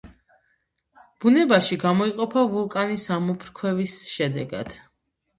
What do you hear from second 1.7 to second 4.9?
გამოიყოფა ვულკანის ამოფრქვევის შედეგად.